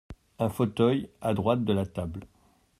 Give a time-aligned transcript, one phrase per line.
[0.39, 2.25] Un fauteuil à droite de la table.